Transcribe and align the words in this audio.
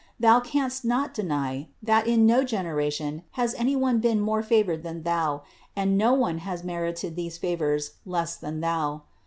Thou 0.19 0.39
canst 0.39 0.83
not 0.83 1.13
deny, 1.13 1.67
that 1.83 2.07
in 2.07 2.25
no 2.25 2.43
generation 2.43 3.21
has 3.33 3.53
any 3.53 3.75
one 3.75 3.99
been 3.99 4.19
more 4.19 4.41
favored 4.41 4.81
than 4.81 5.03
thou, 5.03 5.43
and 5.75 5.95
no 5.95 6.11
one 6.15 6.39
has 6.39 6.63
merited 6.63 7.15
these 7.15 7.37
favors 7.37 7.97
less 8.03 8.35
than 8.35 8.61
thou. 8.61 9.03